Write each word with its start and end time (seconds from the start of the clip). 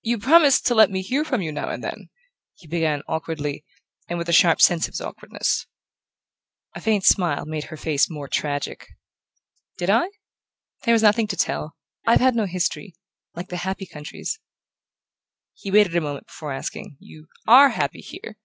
"You 0.00 0.16
promised 0.18 0.64
to 0.68 0.74
let 0.74 0.90
me 0.90 1.02
hear 1.02 1.22
from 1.22 1.42
you 1.42 1.52
now 1.52 1.68
and 1.68 1.84
then," 1.84 2.08
he 2.54 2.66
began 2.66 3.02
awkwardly, 3.06 3.62
and 4.08 4.18
with 4.18 4.30
a 4.30 4.32
sharp 4.32 4.58
sense 4.62 4.88
of 4.88 4.92
his 4.94 5.02
awkwardness. 5.02 5.66
A 6.74 6.80
faint 6.80 7.04
smile 7.04 7.44
made 7.44 7.64
her 7.64 7.76
face 7.76 8.08
more 8.08 8.26
tragic. 8.26 8.86
"Did 9.76 9.90
I? 9.90 10.08
There 10.84 10.94
was 10.94 11.02
nothing 11.02 11.26
to 11.26 11.36
tell. 11.36 11.76
I've 12.06 12.20
had 12.20 12.34
no 12.34 12.46
history 12.46 12.94
like 13.34 13.48
the 13.50 13.58
happy 13.58 13.84
countries..." 13.84 14.40
He 15.52 15.70
waited 15.70 15.94
a 15.94 16.00
moment 16.00 16.28
before 16.28 16.52
asking: 16.54 16.96
"You 16.98 17.28
ARE 17.46 17.68
happy 17.68 18.00
here?" 18.00 18.38